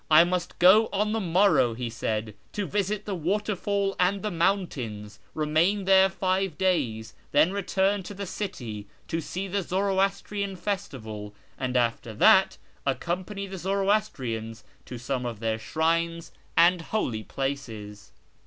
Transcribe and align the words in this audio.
I 0.09 0.23
must 0.23 0.57
go 0.57 0.89
on 0.91 1.11
the 1.11 1.19
morrow, 1.19 1.75
he 1.75 1.87
said, 1.87 2.33
to 2.53 2.65
visit 2.65 3.05
the 3.05 3.13
waterfall 3.13 3.95
and 3.99 4.23
the 4.23 4.31
mountains, 4.31 5.19
remain 5.35 5.85
there 5.85 6.09
five 6.09 6.57
days, 6.57 7.13
then 7.31 7.51
return 7.53 8.01
to 8.01 8.15
the 8.15 8.25
city 8.25 8.87
to 9.07 9.21
see 9.21 9.47
the 9.47 9.61
Zoroastrian 9.61 10.55
festival, 10.55 11.35
and 11.55 11.77
after 11.77 12.15
that 12.15 12.57
accompany 12.83 13.45
the 13.45 13.59
Zoroastrians 13.59 14.63
to 14.85 14.97
some 14.97 15.23
of 15.23 15.39
their 15.39 15.59
shrines 15.59 16.31
and 16.57 16.81
holy 16.81 17.21
places. 17.23 18.11